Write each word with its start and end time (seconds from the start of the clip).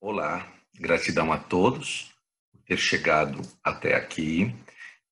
Olá, 0.00 0.48
gratidão 0.78 1.32
a 1.32 1.38
todos 1.38 2.14
por 2.52 2.62
ter 2.62 2.78
chegado 2.78 3.42
até 3.64 3.96
aqui. 3.96 4.54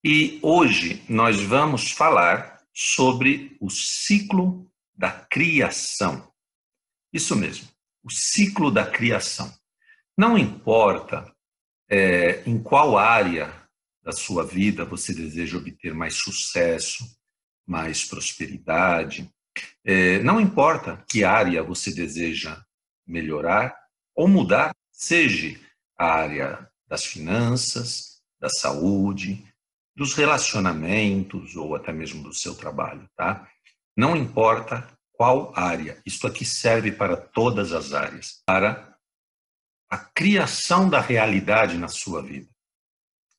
E 0.04 0.38
hoje 0.40 1.04
nós 1.08 1.42
vamos 1.42 1.90
falar 1.90 2.62
sobre 2.72 3.56
o 3.60 3.68
ciclo 3.68 4.70
da 4.94 5.10
criação. 5.10 6.32
Isso 7.12 7.34
mesmo, 7.34 7.68
o 8.00 8.12
ciclo 8.12 8.70
da 8.70 8.88
criação. 8.88 9.52
Não 10.16 10.38
importa 10.38 11.34
é, 11.90 12.48
em 12.48 12.62
qual 12.62 12.96
área 12.96 13.52
da 14.04 14.12
sua 14.12 14.46
vida 14.46 14.84
você 14.84 15.12
deseja 15.12 15.58
obter 15.58 15.94
mais 15.94 16.14
sucesso, 16.14 17.04
mais 17.66 18.04
prosperidade, 18.04 19.28
é, 19.84 20.20
não 20.20 20.40
importa 20.40 21.04
que 21.08 21.24
área 21.24 21.60
você 21.60 21.92
deseja 21.92 22.64
melhorar 23.04 23.85
ou 24.16 24.26
mudar, 24.26 24.74
seja 24.90 25.60
a 25.98 26.06
área 26.06 26.68
das 26.88 27.04
finanças, 27.04 28.22
da 28.40 28.48
saúde, 28.48 29.44
dos 29.94 30.14
relacionamentos 30.14 31.54
ou 31.56 31.74
até 31.74 31.92
mesmo 31.92 32.22
do 32.22 32.34
seu 32.34 32.54
trabalho, 32.54 33.08
tá? 33.16 33.48
Não 33.96 34.16
importa 34.16 34.88
qual 35.12 35.52
área, 35.56 36.00
isto 36.04 36.26
aqui 36.26 36.44
serve 36.44 36.92
para 36.92 37.16
todas 37.16 37.72
as 37.72 37.94
áreas, 37.94 38.42
para 38.46 38.96
a 39.90 39.96
criação 39.96 40.88
da 40.88 41.00
realidade 41.00 41.78
na 41.78 41.88
sua 41.88 42.22
vida. 42.22 42.48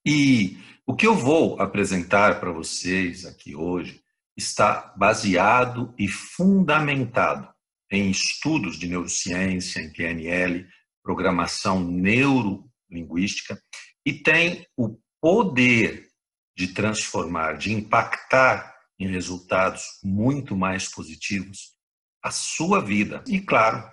E 0.06 0.58
o 0.86 0.96
que 0.96 1.06
eu 1.06 1.14
vou 1.14 1.60
apresentar 1.62 2.40
para 2.40 2.52
vocês 2.52 3.26
aqui 3.26 3.56
hoje 3.56 4.02
está 4.36 4.94
baseado 4.96 5.94
e 5.98 6.08
fundamentado 6.08 7.54
em 7.92 8.10
estudos 8.10 8.78
de 8.78 8.88
neurociência, 8.88 9.80
em 9.80 9.92
PNL, 9.92 10.68
programação 11.04 11.84
neurolinguística, 11.84 13.62
e 14.06 14.14
tem 14.14 14.66
o 14.76 15.00
poder 15.22 16.08
de 16.56 16.70
transformar, 16.70 17.58
de 17.58 17.74
impactar 17.74 18.76
em 19.00 19.08
resultados 19.08 20.00
muito 20.04 20.56
mais 20.56 20.90
positivos 20.90 21.78
a 22.24 22.32
sua 22.32 22.82
vida 22.82 23.24
e, 23.28 23.40
claro, 23.40 23.90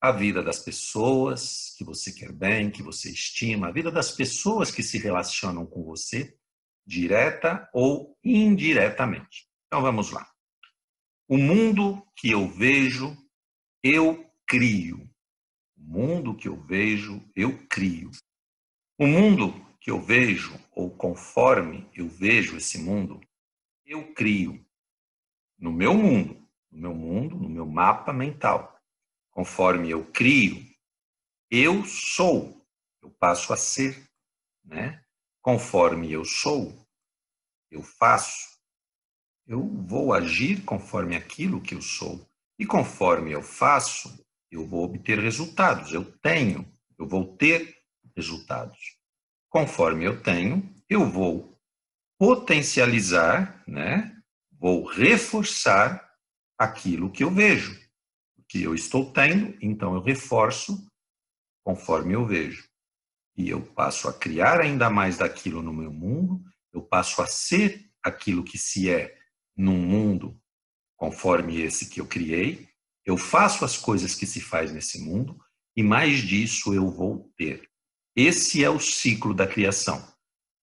a 0.00 0.10
vida 0.10 0.42
das 0.42 0.58
pessoas 0.58 1.74
que 1.76 1.84
você 1.84 2.10
quer 2.10 2.32
bem, 2.32 2.70
que 2.70 2.82
você 2.82 3.10
estima, 3.10 3.68
a 3.68 3.72
vida 3.72 3.90
das 3.90 4.10
pessoas 4.10 4.70
que 4.70 4.82
se 4.82 4.98
relacionam 4.98 5.66
com 5.66 5.84
você, 5.84 6.34
direta 6.86 7.68
ou 7.74 8.16
indiretamente. 8.24 9.46
Então 9.66 9.82
vamos 9.82 10.10
lá. 10.10 10.26
O 11.28 11.36
mundo 11.36 12.02
que 12.16 12.30
eu 12.30 12.48
vejo, 12.48 13.16
eu 13.82 14.28
crio. 14.46 15.08
O 15.76 15.82
mundo 15.82 16.36
que 16.36 16.48
eu 16.48 16.56
vejo, 16.56 17.22
eu 17.34 17.66
crio. 17.68 18.10
O 18.98 19.06
mundo 19.06 19.54
que 19.80 19.90
eu 19.90 20.00
vejo, 20.00 20.58
ou 20.72 20.90
conforme 20.90 21.88
eu 21.94 22.08
vejo 22.08 22.56
esse 22.56 22.78
mundo, 22.78 23.20
eu 23.84 24.12
crio. 24.14 24.64
No 25.58 25.72
meu 25.72 25.94
mundo, 25.94 26.46
no 26.70 26.80
meu 26.80 26.94
mundo, 26.94 27.36
no 27.36 27.48
meu 27.48 27.66
mapa 27.66 28.12
mental 28.12 28.80
conforme 29.30 29.90
eu 29.90 30.04
crio, 30.12 30.66
eu 31.50 31.84
sou, 31.84 32.66
eu 33.02 33.10
passo 33.10 33.52
a 33.52 33.56
ser, 33.56 34.06
né? 34.62 35.02
Conforme 35.40 36.12
eu 36.12 36.24
sou, 36.24 36.86
eu 37.70 37.82
faço, 37.82 38.60
eu 39.46 39.66
vou 39.66 40.12
agir 40.12 40.64
conforme 40.64 41.16
aquilo 41.16 41.62
que 41.62 41.74
eu 41.74 41.80
sou. 41.80 42.29
E 42.60 42.66
conforme 42.66 43.32
eu 43.32 43.42
faço, 43.42 44.24
eu 44.50 44.66
vou 44.66 44.84
obter 44.84 45.18
resultados. 45.18 45.92
Eu 45.92 46.04
tenho, 46.18 46.70
eu 46.98 47.08
vou 47.08 47.36
ter 47.36 47.76
resultados. 48.14 48.78
Conforme 49.48 50.04
eu 50.04 50.22
tenho, 50.22 50.72
eu 50.88 51.08
vou 51.08 51.58
potencializar, 52.18 53.64
né? 53.66 54.14
Vou 54.52 54.84
reforçar 54.84 56.08
aquilo 56.58 57.10
que 57.10 57.24
eu 57.24 57.30
vejo 57.30 57.80
que 58.50 58.60
eu 58.64 58.74
estou 58.74 59.12
tendo, 59.12 59.56
então 59.62 59.94
eu 59.94 60.02
reforço 60.02 60.84
conforme 61.64 62.14
eu 62.14 62.26
vejo. 62.26 62.68
E 63.36 63.48
eu 63.48 63.62
passo 63.62 64.08
a 64.08 64.12
criar 64.12 64.60
ainda 64.60 64.90
mais 64.90 65.18
daquilo 65.18 65.62
no 65.62 65.72
meu 65.72 65.92
mundo, 65.92 66.42
eu 66.72 66.82
passo 66.82 67.22
a 67.22 67.28
ser 67.28 67.88
aquilo 68.02 68.42
que 68.42 68.58
se 68.58 68.90
é 68.90 69.16
num 69.56 69.78
mundo 69.78 70.36
conforme 71.00 71.62
esse 71.62 71.88
que 71.88 71.98
eu 71.98 72.06
criei, 72.06 72.68
eu 73.06 73.16
faço 73.16 73.64
as 73.64 73.78
coisas 73.78 74.14
que 74.14 74.26
se 74.26 74.38
faz 74.38 74.70
nesse 74.70 75.00
mundo 75.00 75.34
e 75.74 75.82
mais 75.82 76.18
disso 76.18 76.74
eu 76.74 76.90
vou 76.90 77.32
ter. 77.38 77.66
Esse 78.14 78.62
é 78.62 78.68
o 78.68 78.78
ciclo 78.78 79.32
da 79.32 79.46
criação. 79.46 80.06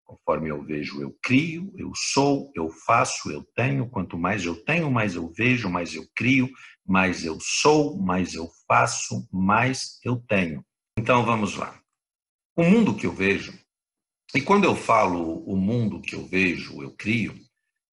Conforme 0.06 0.50
eu 0.50 0.64
vejo, 0.64 1.02
eu 1.02 1.18
crio, 1.24 1.74
eu 1.76 1.92
sou, 1.96 2.52
eu 2.56 2.70
faço, 2.70 3.32
eu 3.32 3.44
tenho. 3.56 3.90
Quanto 3.90 4.16
mais 4.16 4.46
eu 4.46 4.56
tenho, 4.64 4.92
mais 4.92 5.16
eu 5.16 5.28
vejo, 5.28 5.72
mais 5.72 5.96
eu 5.96 6.08
crio, 6.16 6.48
mais 6.86 7.26
eu 7.26 7.40
sou, 7.42 7.98
mais 7.98 8.36
eu 8.36 8.48
faço, 8.68 9.28
mais 9.34 10.00
eu 10.06 10.18
tenho. 10.18 10.64
Então 11.00 11.26
vamos 11.26 11.56
lá. 11.56 11.82
O 12.56 12.64
mundo 12.64 12.94
que 12.94 13.08
eu 13.08 13.12
vejo, 13.12 13.58
e 14.36 14.42
quando 14.42 14.66
eu 14.66 14.76
falo 14.76 15.44
o 15.46 15.58
mundo 15.58 16.00
que 16.00 16.14
eu 16.14 16.28
vejo, 16.28 16.84
eu 16.84 16.92
crio, 16.92 17.47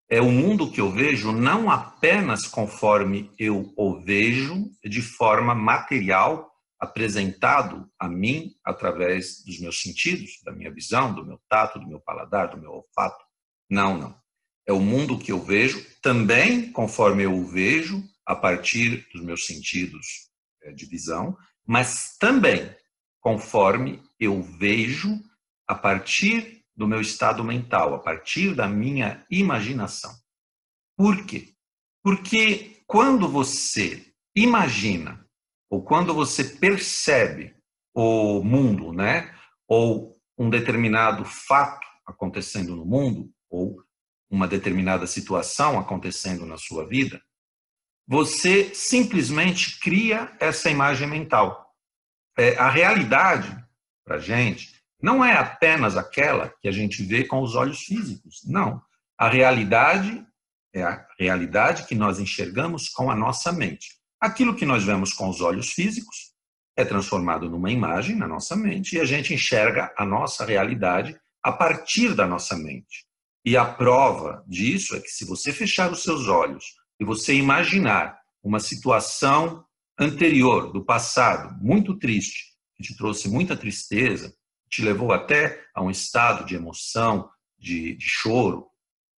é 0.09 0.21
o 0.21 0.31
mundo 0.31 0.71
que 0.71 0.81
eu 0.81 0.91
vejo 0.91 1.33
não 1.33 1.71
apenas 1.71 2.47
conforme 2.47 3.31
eu 3.39 3.73
o 3.77 4.01
vejo 4.01 4.71
de 4.85 5.01
forma 5.01 5.55
material 5.55 6.51
apresentado 6.79 7.89
a 7.99 8.09
mim 8.09 8.55
através 8.63 9.43
dos 9.45 9.59
meus 9.59 9.81
sentidos, 9.81 10.41
da 10.45 10.53
minha 10.53 10.71
visão, 10.71 11.15
do 11.15 11.25
meu 11.25 11.41
tato, 11.49 11.79
do 11.79 11.87
meu 11.87 12.01
paladar, 12.01 12.49
do 12.49 12.61
meu 12.61 12.73
olfato. 12.73 13.25
Não, 13.71 13.97
não. 13.97 14.15
É 14.67 14.73
o 14.73 14.81
mundo 14.81 15.19
que 15.19 15.33
eu 15.33 15.41
vejo, 15.41 15.85
também 16.03 16.71
conforme 16.73 17.25
eu 17.25 17.35
o 17.35 17.47
vejo, 17.47 18.03
a 18.27 18.35
partir 18.35 19.07
dos 19.13 19.23
meus 19.23 19.47
sentidos 19.47 20.31
eh, 20.63 20.73
de 20.73 20.87
visão, 20.87 21.37
mas 21.67 22.17
também 22.19 22.75
conforme 23.21 24.03
eu 24.19 24.43
vejo 24.43 25.19
a 25.67 25.75
partir 25.75 26.64
do 26.77 26.87
meu 26.87 27.01
estado 27.01 27.45
mental, 27.45 27.95
a 27.95 27.99
partir 27.99 28.55
da 28.55 28.67
minha 28.67 29.25
imaginação. 29.31 30.13
Por 30.97 31.25
quê? 31.25 31.55
Porque 32.03 32.83
quando 32.87 33.29
você 33.29 34.13
imagina 34.35 35.25
ou 35.71 35.83
quando 35.83 36.15
você 36.15 36.45
percebe 36.45 37.57
o 37.95 38.43
mundo, 38.43 38.93
né, 38.93 39.35
ou 39.67 40.15
um 40.39 40.51
determinado 40.51 41.25
fato 41.25 41.87
acontecendo 42.07 42.77
no 42.77 42.85
mundo, 42.85 43.33
ou 43.49 43.83
uma 44.31 44.47
determinada 44.47 45.07
situação 45.07 45.79
acontecendo 45.79 46.45
na 46.45 46.57
sua 46.57 46.87
vida, 46.87 47.23
você 48.07 48.75
simplesmente 48.75 49.79
cria 49.81 50.37
essa 50.39 50.71
imagem 50.71 51.09
mental. 51.09 51.73
É, 52.37 52.57
a 52.57 52.69
realidade, 52.69 53.57
para 54.05 54.19
gente, 54.19 54.74
não 55.05 55.23
é 55.23 55.35
apenas 55.35 55.99
aquela 55.99 56.49
que 56.63 56.67
a 56.67 56.73
gente 56.73 57.03
vê 57.03 57.25
com 57.25 57.43
os 57.43 57.55
olhos 57.55 57.81
físicos. 57.81 58.41
Não. 58.47 58.81
A 59.19 59.29
realidade 59.29 60.27
é 60.75 60.83
a 60.83 61.07
realidade 61.21 61.87
que 61.87 61.95
nós 61.95 62.19
enxergamos 62.19 62.89
com 62.89 63.11
a 63.11 63.15
nossa 63.15 63.53
mente. 63.53 63.99
Aquilo 64.19 64.57
que 64.57 64.65
nós 64.65 64.83
vemos 64.83 65.13
com 65.13 65.29
os 65.29 65.43
olhos 65.43 65.73
físicos 65.73 66.33
é 66.75 66.87
transformado 66.87 67.51
numa 67.51 67.71
imagem 67.71 68.17
na 68.17 68.27
nossa 68.27 68.57
mente 68.57 68.97
e 68.97 69.01
a 69.01 69.05
gente 69.05 69.35
enxerga 69.35 69.93
a 69.95 70.07
nossa 70.07 70.43
realidade 70.43 71.15
a 71.43 71.53
partir 71.53 72.15
da 72.15 72.27
nossa 72.27 72.57
mente. 72.57 73.05
E 73.45 73.59
a 73.59 73.65
prova 73.67 74.43
disso 74.49 74.97
é 74.97 75.01
que 75.01 75.09
se 75.09 75.27
você 75.27 75.53
fechar 75.53 75.93
os 75.93 76.03
seus 76.03 76.29
olhos 76.29 76.65
e 76.99 77.05
você 77.05 77.35
imaginar 77.35 78.19
uma 78.43 78.59
situação 78.59 79.67
anterior, 80.01 80.73
do 80.73 80.83
passado, 80.83 81.55
muito 81.63 81.95
triste, 81.99 82.55
que 82.75 82.83
te 82.83 82.97
trouxe 82.97 83.29
muita 83.29 83.55
tristeza, 83.55 84.35
te 84.75 84.83
levou 84.83 85.13
até 85.13 85.63
a 85.75 85.83
um 85.83 85.91
estado 85.91 86.45
de 86.45 86.57
emoção, 86.57 87.31
de, 87.59 87.95
de 87.97 88.07
choro, 88.07 88.67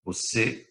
você 0.04 0.66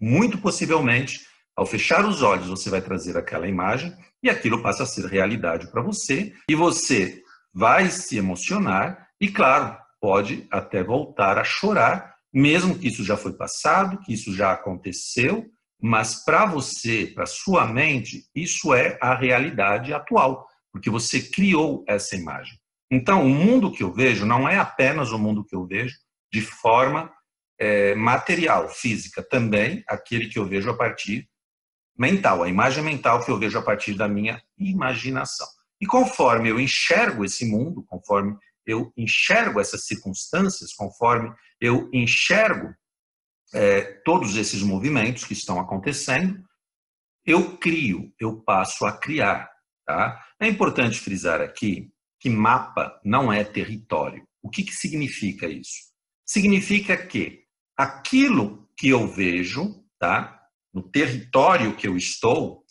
muito 0.00 0.38
possivelmente 0.38 1.20
ao 1.54 1.66
fechar 1.66 2.04
os 2.04 2.22
olhos, 2.22 2.48
você 2.48 2.70
vai 2.70 2.80
trazer 2.80 3.16
aquela 3.16 3.46
imagem 3.46 3.94
e 4.22 4.30
aquilo 4.30 4.62
passa 4.62 4.84
a 4.84 4.86
ser 4.86 5.04
realidade 5.04 5.70
para 5.70 5.82
você 5.82 6.34
e 6.48 6.54
você 6.54 7.22
vai 7.52 7.90
se 7.90 8.16
emocionar 8.16 9.08
e, 9.20 9.28
claro, 9.28 9.76
pode 10.00 10.46
até 10.50 10.82
voltar 10.82 11.38
a 11.38 11.44
chorar, 11.44 12.16
mesmo 12.32 12.78
que 12.78 12.88
isso 12.88 13.04
já 13.04 13.16
foi 13.16 13.34
passado, 13.34 14.00
que 14.00 14.14
isso 14.14 14.34
já 14.34 14.52
aconteceu, 14.52 15.46
mas 15.80 16.24
para 16.24 16.46
você, 16.46 17.06
para 17.14 17.26
sua 17.26 17.66
mente, 17.66 18.24
isso 18.34 18.72
é 18.72 18.98
a 19.00 19.14
realidade 19.14 19.92
atual, 19.92 20.46
porque 20.72 20.88
você 20.88 21.20
criou 21.20 21.84
essa 21.86 22.16
imagem. 22.16 22.61
Então, 22.94 23.24
o 23.24 23.30
mundo 23.30 23.72
que 23.72 23.82
eu 23.82 23.90
vejo 23.90 24.26
não 24.26 24.46
é 24.46 24.58
apenas 24.58 25.12
o 25.12 25.18
mundo 25.18 25.42
que 25.42 25.56
eu 25.56 25.66
vejo 25.66 25.96
de 26.30 26.42
forma 26.42 27.10
é, 27.58 27.94
material, 27.94 28.68
física, 28.68 29.26
também 29.26 29.82
aquele 29.88 30.28
que 30.28 30.38
eu 30.38 30.46
vejo 30.46 30.68
a 30.68 30.76
partir 30.76 31.26
mental, 31.98 32.42
a 32.42 32.50
imagem 32.50 32.84
mental 32.84 33.24
que 33.24 33.30
eu 33.30 33.38
vejo 33.38 33.58
a 33.58 33.62
partir 33.62 33.94
da 33.94 34.06
minha 34.06 34.42
imaginação. 34.58 35.46
E 35.80 35.86
conforme 35.86 36.50
eu 36.50 36.60
enxergo 36.60 37.24
esse 37.24 37.46
mundo, 37.46 37.82
conforme 37.88 38.36
eu 38.66 38.92
enxergo 38.94 39.58
essas 39.58 39.86
circunstâncias, 39.86 40.74
conforme 40.74 41.34
eu 41.58 41.88
enxergo 41.94 42.74
é, 43.54 43.80
todos 44.04 44.36
esses 44.36 44.62
movimentos 44.62 45.24
que 45.24 45.32
estão 45.32 45.58
acontecendo, 45.58 46.44
eu 47.24 47.56
crio, 47.56 48.12
eu 48.20 48.42
passo 48.42 48.84
a 48.84 48.92
criar. 48.92 49.50
Tá? 49.86 50.22
É 50.38 50.46
importante 50.46 51.00
frisar 51.00 51.40
aqui 51.40 51.90
que 52.22 52.30
mapa 52.30 53.00
não 53.04 53.32
é 53.32 53.42
território. 53.42 54.22
O 54.40 54.48
que, 54.48 54.62
que 54.62 54.72
significa 54.72 55.48
isso? 55.48 55.90
Significa 56.24 56.96
que 56.96 57.40
aquilo 57.76 58.68
que 58.78 58.90
eu 58.90 59.08
vejo, 59.08 59.84
tá? 59.98 60.40
no 60.72 60.82
território 60.82 61.74
que 61.74 61.88
eu 61.88 61.96
estou, 61.96 62.62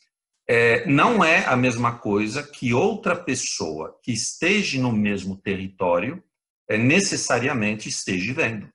é, 0.48 0.86
não 0.88 1.22
é 1.24 1.46
a 1.46 1.58
mesma 1.58 1.98
coisa 2.00 2.42
que 2.44 2.74
outra 2.74 3.14
pessoa 3.14 4.00
que 4.02 4.14
esteja 4.14 4.82
no 4.82 4.94
mesmo 4.94 5.36
território 5.36 6.24
é, 6.70 6.78
necessariamente 6.78 7.90
esteja 7.90 8.34
vendo. 8.34 8.70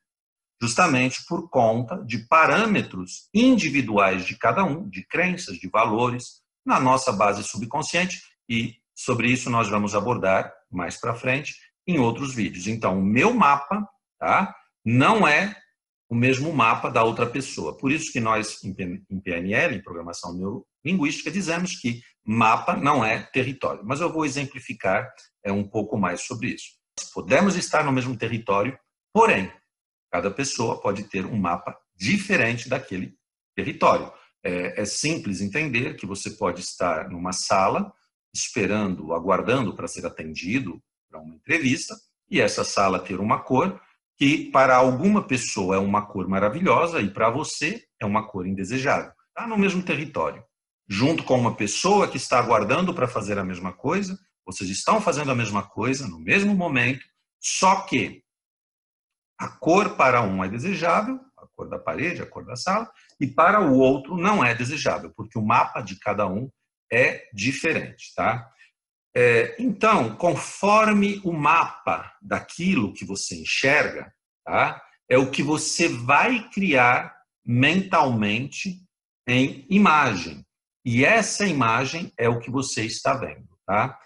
Justamente 0.60 1.24
por 1.26 1.48
conta 1.48 2.04
de 2.04 2.18
parâmetros 2.28 3.30
individuais 3.32 4.26
de 4.26 4.36
cada 4.36 4.62
um, 4.62 4.86
de 4.88 5.06
crenças, 5.06 5.56
de 5.56 5.68
valores, 5.68 6.42
na 6.64 6.78
nossa 6.78 7.12
base 7.12 7.42
subconsciente, 7.42 8.20
e 8.48 8.74
sobre 8.96 9.30
isso 9.30 9.50
nós 9.50 9.68
vamos 9.68 9.94
abordar 9.94 10.52
mais 10.70 10.98
para 10.98 11.14
frente 11.14 11.54
em 11.86 11.98
outros 11.98 12.34
vídeos. 12.34 12.66
Então, 12.66 12.98
o 12.98 13.04
meu 13.04 13.32
mapa 13.34 13.86
tá, 14.18 14.56
não 14.84 15.28
é 15.28 15.54
o 16.08 16.14
mesmo 16.14 16.52
mapa 16.52 16.88
da 16.88 17.04
outra 17.04 17.26
pessoa. 17.26 17.76
Por 17.76 17.92
isso 17.92 18.10
que 18.12 18.20
nós, 18.20 18.62
em 18.64 19.20
PNL, 19.20 19.76
em 19.76 19.82
Programação 19.82 20.32
Neurolinguística, 20.34 21.30
dizemos 21.30 21.76
que 21.76 22.00
mapa 22.24 22.76
não 22.76 23.04
é 23.04 23.22
território. 23.32 23.84
Mas 23.84 24.00
eu 24.00 24.12
vou 24.12 24.24
exemplificar 24.24 25.08
é, 25.44 25.52
um 25.52 25.64
pouco 25.64 25.98
mais 25.98 26.22
sobre 26.22 26.48
isso. 26.48 26.76
Podemos 27.12 27.56
estar 27.56 27.84
no 27.84 27.92
mesmo 27.92 28.16
território, 28.16 28.78
porém, 29.12 29.52
cada 30.10 30.30
pessoa 30.30 30.80
pode 30.80 31.04
ter 31.04 31.26
um 31.26 31.36
mapa 31.36 31.76
diferente 31.94 32.68
daquele 32.68 33.14
território. 33.54 34.12
É, 34.42 34.82
é 34.82 34.84
simples 34.84 35.40
entender 35.40 35.94
que 35.94 36.06
você 36.06 36.30
pode 36.30 36.60
estar 36.60 37.10
numa 37.10 37.32
sala 37.32 37.92
esperando, 38.36 39.12
aguardando 39.14 39.74
para 39.74 39.88
ser 39.88 40.06
atendido 40.06 40.80
para 41.10 41.20
uma 41.20 41.34
entrevista, 41.34 41.94
e 42.30 42.40
essa 42.40 42.64
sala 42.64 42.98
ter 42.98 43.20
uma 43.20 43.40
cor 43.40 43.80
que 44.16 44.50
para 44.50 44.76
alguma 44.76 45.22
pessoa 45.22 45.76
é 45.76 45.78
uma 45.78 46.06
cor 46.06 46.26
maravilhosa 46.26 47.00
e 47.00 47.10
para 47.10 47.30
você 47.30 47.84
é 48.00 48.06
uma 48.06 48.26
cor 48.26 48.46
indesejável. 48.46 49.12
Está 49.28 49.46
no 49.46 49.58
mesmo 49.58 49.82
território. 49.82 50.42
Junto 50.88 51.24
com 51.24 51.38
uma 51.38 51.54
pessoa 51.54 52.08
que 52.08 52.16
está 52.16 52.38
aguardando 52.38 52.94
para 52.94 53.06
fazer 53.06 53.38
a 53.38 53.44
mesma 53.44 53.72
coisa, 53.72 54.18
vocês 54.44 54.70
estão 54.70 55.00
fazendo 55.00 55.30
a 55.30 55.34
mesma 55.34 55.62
coisa 55.62 56.08
no 56.08 56.18
mesmo 56.18 56.54
momento, 56.54 57.04
só 57.40 57.82
que 57.82 58.22
a 59.38 59.48
cor 59.48 59.96
para 59.96 60.22
um 60.22 60.42
é 60.42 60.48
desejável, 60.48 61.20
a 61.36 61.46
cor 61.48 61.68
da 61.68 61.78
parede, 61.78 62.22
a 62.22 62.26
cor 62.26 62.44
da 62.44 62.56
sala, 62.56 62.90
e 63.20 63.26
para 63.26 63.60
o 63.60 63.78
outro 63.78 64.16
não 64.16 64.42
é 64.42 64.54
desejável, 64.54 65.12
porque 65.14 65.38
o 65.38 65.44
mapa 65.44 65.82
de 65.82 65.98
cada 65.98 66.26
um 66.26 66.48
é 66.92 67.28
diferente, 67.32 68.12
tá? 68.14 68.48
É, 69.14 69.56
então, 69.58 70.14
conforme 70.16 71.20
o 71.24 71.32
mapa 71.32 72.12
daquilo 72.20 72.92
que 72.92 73.04
você 73.04 73.34
enxerga, 73.36 74.12
tá? 74.44 74.82
é 75.08 75.16
o 75.16 75.30
que 75.30 75.42
você 75.42 75.88
vai 75.88 76.48
criar 76.50 77.14
mentalmente 77.44 78.82
em 79.26 79.64
imagem. 79.70 80.44
E 80.84 81.04
essa 81.04 81.46
imagem 81.46 82.12
é 82.18 82.28
o 82.28 82.38
que 82.38 82.50
você 82.50 82.84
está 82.84 83.14
vendo. 83.14 83.48
Tá? 83.66 83.98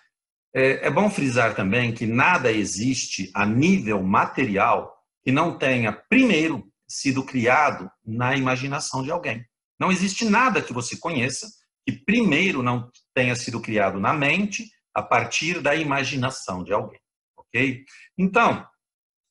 É, 0.55 0.87
é 0.87 0.91
bom 0.91 1.11
frisar 1.11 1.55
também 1.55 1.93
que 1.93 2.07
nada 2.07 2.53
existe 2.53 3.31
a 3.35 3.45
nível 3.45 4.03
material 4.03 4.97
que 5.23 5.33
não 5.33 5.59
tenha, 5.59 5.93
primeiro, 5.93 6.67
sido 6.89 7.23
criado 7.25 7.91
na 8.05 8.37
imaginação 8.37 9.03
de 9.03 9.11
alguém. 9.11 9.45
Não 9.79 9.93
existe 9.93 10.25
nada 10.25 10.63
que 10.63 10.73
você 10.73 10.97
conheça 10.97 11.47
que, 11.87 11.93
primeiro, 11.93 12.63
não 12.63 12.91
tenha 13.15 13.35
sido 13.35 13.61
criado 13.61 13.99
na 14.01 14.13
mente 14.13 14.71
a 14.95 15.03
partir 15.03 15.61
da 15.61 15.75
imaginação 15.75 16.63
de 16.65 16.73
alguém, 16.73 17.01
ok? 17.37 17.85
Então, 18.19 18.67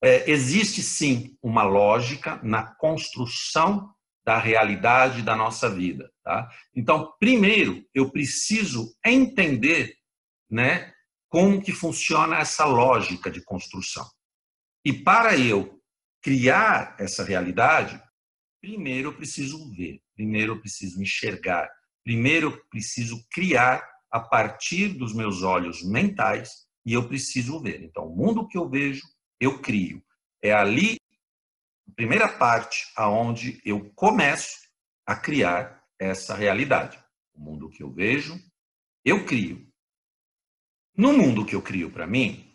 é, 0.02 0.30
existe 0.30 0.82
sim 0.82 1.38
uma 1.42 1.64
lógica 1.64 2.40
na 2.44 2.64
construção 2.76 3.94
da 4.26 4.38
realidade 4.38 5.22
da 5.22 5.36
nossa 5.36 5.70
vida, 5.70 6.12
tá? 6.24 6.50
Então, 6.76 7.14
primeiro, 7.20 7.84
eu 7.94 8.12
preciso 8.12 8.96
entender, 9.06 9.96
né, 10.50 10.94
como 11.30 11.62
que 11.62 11.72
funciona 11.72 12.38
essa 12.38 12.66
lógica 12.66 13.30
de 13.30 13.42
construção. 13.44 14.08
E 14.84 14.94
para 14.94 15.38
eu 15.38 15.80
criar 16.22 16.96
essa 17.00 17.24
realidade, 17.24 18.02
primeiro 18.62 19.10
eu 19.10 19.16
preciso 19.16 19.72
ver, 19.72 20.02
primeiro 20.16 20.54
eu 20.54 20.60
preciso 20.60 21.02
enxergar, 21.02 21.70
primeiro 22.04 22.48
eu 22.48 22.66
preciso 22.70 23.24
criar 23.32 23.88
a 24.12 24.20
partir 24.20 24.90
dos 24.90 25.14
meus 25.14 25.44
olhos 25.44 25.84
mentais 25.84 26.68
e 26.86 26.94
eu 26.94 27.08
preciso 27.08 27.62
ver. 27.62 27.84
Então, 27.84 28.06
o 28.08 28.16
mundo 28.16 28.48
que 28.48 28.58
eu 28.58 28.70
vejo, 28.70 29.04
eu 29.40 29.62
crio. 29.62 30.04
É 30.42 30.52
ali, 30.52 30.98
a 31.88 31.92
primeira 31.96 32.28
parte, 32.28 32.92
aonde 32.96 33.62
eu 33.64 33.92
começo 33.94 34.58
a 35.06 35.16
criar 35.16 35.84
essa 36.00 36.36
realidade. 36.36 36.98
O 37.34 37.42
mundo 37.42 37.70
que 37.70 37.84
eu 37.84 37.92
vejo, 37.92 38.40
eu 39.04 39.26
crio. 39.26 39.68
No 40.96 41.14
mundo 41.14 41.46
que 41.46 41.56
eu 41.56 41.62
crio 41.62 41.92
para 41.92 42.08
mim, 42.08 42.50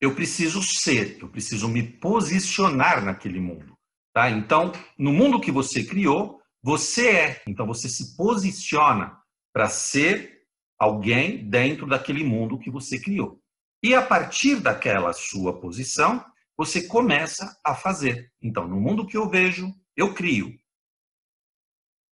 eu 0.00 0.14
preciso 0.14 0.62
ser, 0.62 1.18
eu 1.20 1.28
preciso 1.28 1.68
me 1.68 1.82
posicionar 1.82 3.04
naquele 3.04 3.40
mundo. 3.40 3.76
Tá? 4.12 4.30
Então, 4.30 4.72
no 4.98 5.12
mundo 5.12 5.40
que 5.40 5.50
você 5.50 5.84
criou, 5.84 6.40
você 6.66 7.10
é. 7.10 7.42
Então, 7.46 7.64
você 7.64 7.88
se 7.88 8.16
posiciona 8.16 9.16
para 9.54 9.68
ser 9.68 10.42
alguém 10.76 11.48
dentro 11.48 11.86
daquele 11.86 12.24
mundo 12.24 12.58
que 12.58 12.72
você 12.72 13.00
criou. 13.00 13.40
E 13.84 13.94
a 13.94 14.04
partir 14.04 14.56
daquela 14.56 15.12
sua 15.12 15.60
posição, 15.60 16.26
você 16.58 16.88
começa 16.88 17.56
a 17.64 17.72
fazer. 17.72 18.32
Então, 18.42 18.66
no 18.66 18.80
mundo 18.80 19.06
que 19.06 19.16
eu 19.16 19.30
vejo, 19.30 19.72
eu 19.96 20.12
crio. 20.12 20.58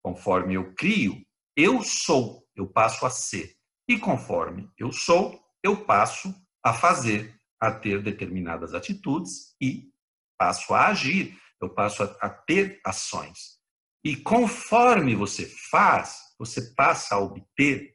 Conforme 0.04 0.52
eu 0.52 0.74
crio, 0.74 1.24
eu 1.56 1.80
sou, 1.80 2.46
eu 2.54 2.68
passo 2.68 3.06
a 3.06 3.10
ser. 3.10 3.56
E 3.88 3.98
conforme 3.98 4.70
eu 4.76 4.92
sou, 4.92 5.42
eu 5.62 5.82
passo 5.86 6.30
a 6.62 6.74
fazer, 6.74 7.34
a 7.58 7.72
ter 7.72 8.02
determinadas 8.02 8.74
atitudes 8.74 9.56
e 9.58 9.90
passo 10.36 10.74
a 10.74 10.88
agir, 10.88 11.40
eu 11.58 11.70
passo 11.70 12.02
a, 12.02 12.28
ter 12.28 12.82
ações. 12.84 13.61
E 14.04 14.16
conforme 14.16 15.14
você 15.14 15.46
faz, 15.70 16.18
você 16.38 16.60
passa 16.74 17.14
a 17.14 17.20
obter 17.20 17.94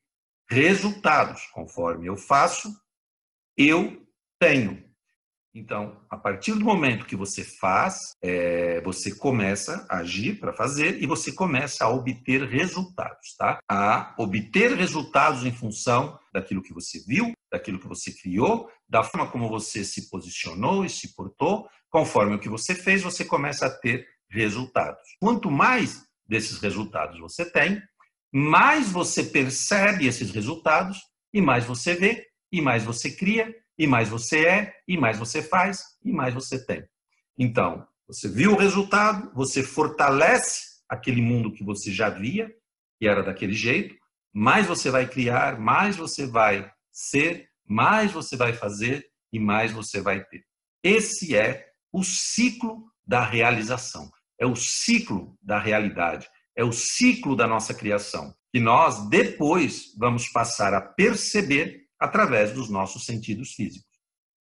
resultados. 0.49 1.45
Conforme 1.53 2.07
eu 2.07 2.15
faço, 2.15 2.73
eu 3.57 4.05
tenho. 4.39 4.87
Então, 5.53 5.99
a 6.07 6.15
partir 6.15 6.53
do 6.53 6.63
momento 6.63 7.07
que 7.07 7.15
você 7.15 7.43
faz, 7.43 8.11
é, 8.21 8.79
você 8.81 9.15
começa 9.15 9.87
a 9.89 9.97
agir 9.97 10.39
para 10.39 10.53
fazer 10.53 11.01
e 11.01 11.07
você 11.07 11.31
começa 11.31 11.83
a 11.83 11.89
obter 11.89 12.43
resultados, 12.43 13.35
tá? 13.35 13.57
A 13.67 14.13
obter 14.19 14.73
resultados 14.73 15.45
em 15.45 15.51
função 15.51 16.19
daquilo 16.31 16.61
que 16.61 16.73
você 16.73 16.99
viu, 17.07 17.33
daquilo 17.51 17.79
que 17.79 17.87
você 17.87 18.11
criou, 18.11 18.69
da 18.87 19.03
forma 19.03 19.31
como 19.31 19.49
você 19.49 19.83
se 19.83 20.09
posicionou 20.09 20.85
e 20.85 20.89
se 20.89 21.15
portou. 21.15 21.67
Conforme 21.89 22.35
o 22.35 22.39
que 22.39 22.49
você 22.49 22.75
fez, 22.75 23.01
você 23.01 23.25
começa 23.25 23.65
a 23.65 23.69
ter 23.71 24.05
resultados. 24.29 25.01
Quanto 25.19 25.49
mais 25.49 26.03
desses 26.27 26.59
resultados 26.59 27.19
você 27.19 27.49
tem, 27.49 27.81
mais 28.31 28.91
você 28.91 29.23
percebe 29.23 30.05
esses 30.05 30.31
resultados 30.31 30.99
e 31.33 31.41
mais 31.41 31.65
você 31.65 31.95
vê, 31.95 32.27
e 32.51 32.61
mais 32.61 32.83
você 32.83 33.11
cria, 33.11 33.53
e 33.77 33.85
mais 33.85 34.09
você 34.09 34.45
é, 34.45 34.73
e 34.87 34.97
mais 34.97 35.17
você 35.17 35.41
faz, 35.41 35.83
e 36.03 36.11
mais 36.11 36.33
você 36.33 36.63
tem. 36.65 36.83
Então, 37.37 37.85
você 38.07 38.27
viu 38.27 38.53
o 38.53 38.57
resultado, 38.57 39.31
você 39.33 39.61
fortalece 39.61 40.81
aquele 40.89 41.21
mundo 41.21 41.51
que 41.51 41.63
você 41.63 41.91
já 41.91 42.09
via, 42.09 42.49
que 42.97 43.07
era 43.07 43.21
daquele 43.21 43.53
jeito, 43.53 43.95
mais 44.33 44.65
você 44.65 44.89
vai 44.89 45.07
criar, 45.07 45.59
mais 45.59 45.95
você 45.95 46.25
vai 46.25 46.71
ser, 46.91 47.49
mais 47.65 48.11
você 48.11 48.35
vai 48.35 48.53
fazer 48.53 49.05
e 49.31 49.39
mais 49.39 49.71
você 49.71 50.01
vai 50.01 50.23
ter. 50.23 50.45
Esse 50.83 51.35
é 51.35 51.69
o 51.91 52.03
ciclo 52.03 52.85
da 53.05 53.23
realização, 53.23 54.09
é 54.39 54.45
o 54.45 54.55
ciclo 54.55 55.37
da 55.41 55.59
realidade, 55.59 56.27
é 56.55 56.63
o 56.63 56.71
ciclo 56.71 57.35
da 57.35 57.47
nossa 57.47 57.73
criação, 57.73 58.35
que 58.51 58.59
nós 58.59 59.07
depois 59.09 59.93
vamos 59.97 60.27
passar 60.29 60.73
a 60.73 60.81
perceber 60.81 61.85
através 61.99 62.51
dos 62.51 62.69
nossos 62.69 63.05
sentidos 63.05 63.53
físicos. 63.53 63.87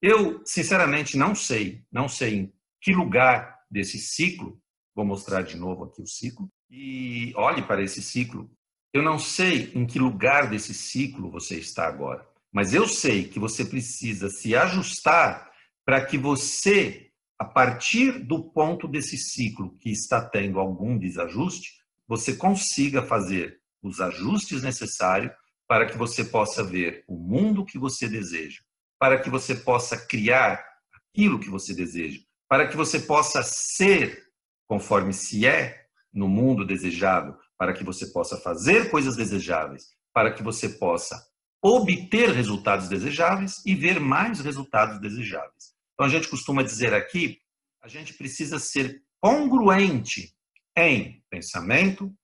Eu, 0.01 0.43
sinceramente, 0.45 1.17
não 1.17 1.35
sei, 1.35 1.83
não 1.91 2.09
sei 2.09 2.35
em 2.35 2.53
que 2.81 2.93
lugar 2.93 3.59
desse 3.71 3.99
ciclo, 3.99 4.61
vou 4.95 5.05
mostrar 5.05 5.43
de 5.43 5.57
novo 5.57 5.85
aqui 5.85 6.03
o 6.03 6.07
ciclo, 6.07 6.49
e 6.71 7.33
olhe 7.37 7.63
para 7.63 7.83
esse 7.83 8.03
ciclo. 8.03 8.51
Eu 8.93 9.03
não 9.03 9.19
sei 9.19 9.73
em 9.75 9.87
que 9.87 9.99
lugar 9.99 10.49
desse 10.49 10.73
ciclo 10.73 11.31
você 11.31 11.59
está 11.59 11.87
agora, 11.87 12.27
Mas 12.53 12.73
eu 12.73 12.89
sei 12.89 13.29
que 13.29 13.39
você 13.39 13.67
precisa 13.67 14.31
se 14.31 14.57
ajustar 14.57 15.51
para 15.85 16.05
que 16.05 16.17
você, 16.17 17.06
a 17.39 17.45
partir 17.45 18.25
do 18.25 18.51
ponto 18.51 18.89
desse 18.89 19.17
ciclo 19.17 19.77
que 19.79 19.91
está 19.91 20.25
tendo 20.25 20.59
algum 20.59 20.99
desajuste, 20.99 21.75
você 22.09 22.35
consiga 22.35 23.03
fazer 23.03 23.61
os 23.83 24.01
ajustes 24.01 24.63
necessários 24.63 25.33
para 25.69 25.87
que 25.87 25.97
você 25.97 26.25
possa 26.25 26.63
ver 26.63 27.05
o 27.07 27.17
mundo 27.17 27.65
que 27.65 27.79
você 27.79 28.09
deseja, 28.09 28.63
para 28.99 29.19
que 29.19 29.29
você 29.29 29.55
possa 29.55 29.97
criar 29.97 30.65
aquilo 30.95 31.39
que 31.39 31.51
você 31.51 31.75
deseja, 31.75 32.21
para 32.49 32.67
que 32.69 32.77
você 32.77 33.01
possa 33.01 33.43
ser 33.43 34.25
conforme 34.67 35.13
se 35.13 35.47
é 35.47 35.87
no 36.13 36.29
mundo 36.29 36.65
desejável, 36.65 37.37
para 37.59 37.73
que 37.73 37.85
você 37.85 38.07
possa 38.07 38.37
fazer 38.39 38.91
coisas 38.91 39.17
desejáveis, 39.17 39.89
para 40.13 40.33
que 40.33 40.43
você 40.43 40.69
possa 40.69 41.21
obter 41.63 42.31
resultados 42.31 42.89
desejáveis 42.89 43.65
e 43.67 43.75
ver 43.75 44.01
mais 44.01 44.41
resultados 44.41 45.01
desejáveis. 45.01 45.76
Então 45.97 46.05
a 46.05 46.11
gente 46.11 46.29
costuma 46.29 46.63
dizer 46.63 46.93
aqui, 46.93 47.41
a 47.83 47.89
gente 47.89 48.13
precisa 48.13 48.59
ser 48.59 49.03
congruente 49.19 50.37
em 50.77 51.25
pensamento, 51.31 52.15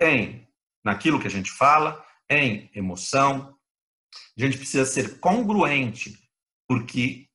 em 0.00 0.46
naquilo 0.84 1.18
que 1.18 1.26
a 1.26 1.30
gente 1.30 1.50
fala, 1.50 2.04
em 2.30 2.70
emoção. 2.74 3.56
A 4.38 4.42
gente 4.42 4.58
precisa 4.58 4.84
ser 4.84 5.18
congruente, 5.18 6.14
porque 6.68 7.26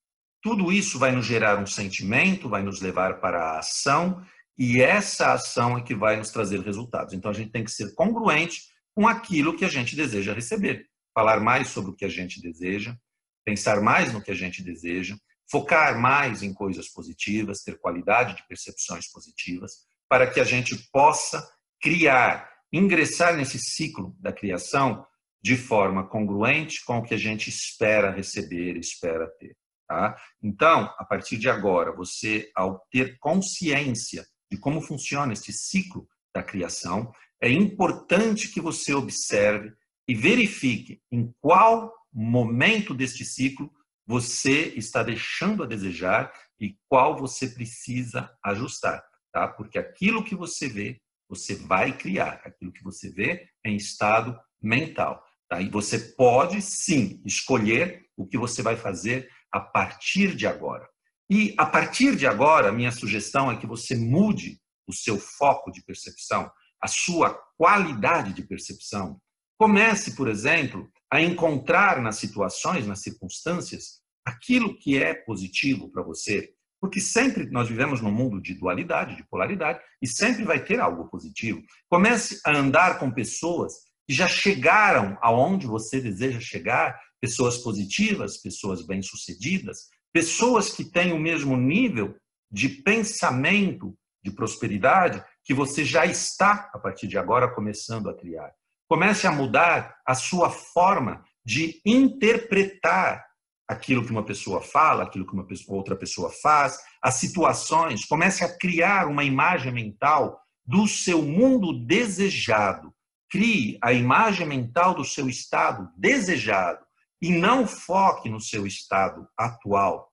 tudo 0.42 0.72
isso 0.72 1.00
vai 1.00 1.12
nos 1.12 1.26
gerar 1.26 1.60
um 1.60 1.66
sentimento, 1.66 2.48
vai 2.48 2.62
nos 2.62 2.80
levar 2.80 3.20
para 3.20 3.40
a 3.40 3.60
ação, 3.60 4.24
e 4.58 4.82
essa 4.82 5.34
ação 5.34 5.78
é 5.80 5.82
que 5.82 5.96
vai 5.96 6.16
nos 6.18 6.30
trazer 6.30 6.60
resultados. 6.60 7.16
Então 7.16 7.32
a 7.32 7.34
gente 7.34 7.52
tem 7.52 7.64
que 7.64 7.72
ser 7.72 7.96
congruente 7.96 8.62
com 8.94 9.08
aquilo 9.08 9.58
que 9.58 9.66
a 9.66 9.70
gente 9.70 9.96
deseja 9.96 10.34
receber. 10.34 10.88
Falar 11.14 11.40
mais 11.40 11.70
sobre 11.70 11.92
o 11.92 11.96
que 11.96 12.06
a 12.06 12.10
gente 12.10 12.40
deseja, 12.40 12.96
pensar 13.44 13.82
mais 13.82 14.14
no 14.14 14.22
que 14.22 14.30
a 14.30 14.36
gente 14.36 14.64
deseja, 14.64 15.18
focar 15.52 16.00
mais 16.00 16.42
em 16.42 16.54
coisas 16.54 16.88
positivas, 16.90 17.62
ter 17.62 17.78
qualidade 17.78 18.36
de 18.38 18.48
percepções 18.48 19.12
positivas, 19.12 19.72
para 20.10 20.26
que 20.26 20.40
a 20.40 20.44
gente 20.46 20.76
possa 20.92 21.46
criar, 21.82 22.50
ingressar 22.72 23.36
nesse 23.36 23.60
ciclo 23.60 24.16
da 24.20 24.32
criação 24.32 25.06
de 25.44 25.58
forma 25.58 26.08
congruente 26.08 26.84
com 26.86 27.00
o 27.00 27.04
que 27.04 27.14
a 27.14 27.18
gente 27.18 27.50
espera 27.50 28.12
receber, 28.12 28.78
espera 28.78 29.28
ter. 29.40 29.56
Tá? 29.88 30.16
Então, 30.42 30.94
a 30.98 31.04
partir 31.04 31.38
de 31.38 31.50
agora, 31.50 31.92
você, 31.92 32.50
ao 32.56 32.80
ter 32.90 33.18
consciência 33.20 34.26
de 34.50 34.58
como 34.58 34.80
funciona 34.80 35.34
este 35.34 35.52
ciclo 35.52 36.08
da 36.34 36.42
criação, 36.42 37.12
é 37.42 37.50
importante 37.50 38.48
que 38.48 38.62
você 38.62 38.94
observe 38.94 39.74
e 40.08 40.16
verifique 40.16 41.02
em 41.12 41.34
qual 41.42 41.92
momento 42.14 42.94
deste 42.94 43.26
ciclo 43.26 43.72
você 44.06 44.74
está 44.76 45.04
deixando 45.04 45.64
a 45.64 45.68
desejar 45.68 46.32
e 46.60 46.76
qual 46.88 47.18
você 47.18 47.48
precisa 47.48 48.30
ajustar, 48.44 49.04
tá? 49.32 49.48
Porque 49.48 49.78
aquilo 49.78 50.24
que 50.24 50.36
você 50.36 50.68
vê, 50.68 51.00
você 51.30 51.56
vai 51.56 51.98
criar. 51.98 52.42
Aquilo 52.44 52.72
que 52.72 52.84
você 52.84 53.10
vê 53.12 53.48
é 53.66 53.70
em 53.70 53.76
estado 53.76 54.38
mental, 54.62 55.24
tá? 55.50 55.62
E 55.62 55.70
você 55.70 55.98
pode 55.98 56.62
sim 56.62 57.22
escolher 57.26 58.06
o 58.18 58.28
que 58.28 58.38
você 58.38 58.62
vai 58.62 58.76
fazer 58.76 59.30
a 59.52 59.60
partir 59.60 60.36
de 60.36 60.46
agora. 60.46 60.88
E 61.30 61.56
a 61.58 61.66
partir 61.66 62.16
de 62.16 62.28
agora, 62.28 62.72
minha 62.72 62.92
sugestão 62.92 63.50
é 63.50 63.58
que 63.58 63.66
você 63.66 63.96
mude 63.96 64.60
o 64.86 64.94
seu 64.94 65.18
foco 65.18 65.72
de 65.72 65.82
percepção, 65.84 66.52
a 66.82 66.88
sua 66.88 67.34
qualidade 67.58 68.34
de 68.34 68.44
percepção. 68.44 69.20
Comece, 69.58 70.16
por 70.16 70.28
exemplo, 70.28 70.92
a 71.12 71.22
encontrar 71.22 72.02
nas 72.02 72.16
situações, 72.16 72.88
nas 72.88 73.02
circunstâncias, 73.02 74.00
aquilo 74.26 74.78
que 74.78 74.98
é 74.98 75.14
positivo 75.14 75.92
para 75.92 76.02
você. 76.02 76.54
Porque 76.80 77.02
sempre 77.02 77.50
nós 77.52 77.68
vivemos 77.68 78.02
num 78.02 78.12
mundo 78.12 78.42
de 78.42 78.54
dualidade, 78.56 79.18
de 79.18 79.28
polaridade, 79.28 79.80
e 80.02 80.08
sempre 80.08 80.44
vai 80.46 80.64
ter 80.64 80.80
algo 80.80 81.10
positivo. 81.10 81.62
Comece 81.90 82.40
a 82.46 82.56
andar 82.56 82.98
com 82.98 83.12
pessoas 83.12 83.74
que 84.08 84.16
já 84.16 84.28
chegaram 84.28 85.18
aonde 85.22 85.68
você 85.68 86.00
deseja 86.00 86.40
chegar 86.40 87.00
pessoas 87.20 87.58
positivas, 87.58 88.38
pessoas 88.42 88.86
bem-sucedidas, 88.86 89.90
pessoas 90.12 90.74
que 90.74 90.84
têm 90.84 91.12
o 91.12 91.20
mesmo 91.20 91.56
nível 91.56 92.16
de 92.50 92.68
pensamento 92.68 93.96
de 94.24 94.32
prosperidade 94.32 95.24
que 95.44 95.54
você 95.54 95.84
já 95.84 96.06
está, 96.06 96.70
a 96.74 96.80
partir 96.80 97.08
de 97.08 97.18
agora, 97.18 97.54
começando 97.54 98.10
a 98.10 98.18
criar. 98.18 98.52
Comece 98.92 99.26
a 99.26 99.32
mudar 99.32 99.96
a 100.06 100.14
sua 100.14 100.50
forma 100.50 101.24
de 101.46 101.82
interpretar 101.86 103.26
aquilo 103.66 104.04
que 104.04 104.12
uma 104.12 104.26
pessoa 104.26 104.60
fala, 104.60 105.04
aquilo 105.04 105.26
que 105.26 105.32
uma 105.32 105.48
pessoa, 105.48 105.78
outra 105.78 105.96
pessoa 105.96 106.30
faz, 106.30 106.78
as 107.02 107.14
situações. 107.14 108.04
Comece 108.04 108.44
a 108.44 108.58
criar 108.58 109.08
uma 109.08 109.24
imagem 109.24 109.72
mental 109.72 110.42
do 110.66 110.90
seu 110.90 111.22
mundo 111.22 111.72
desejado. 111.86 112.94
Crie 113.30 113.80
a 113.82 113.94
imagem 113.94 114.46
mental 114.46 114.94
do 114.94 115.06
seu 115.06 115.30
estado 115.30 115.90
desejado 115.96 116.86
e 117.22 117.32
não 117.32 117.66
foque 117.66 118.28
no 118.28 118.42
seu 118.42 118.68
estado 118.68 119.26
atual. 119.38 120.12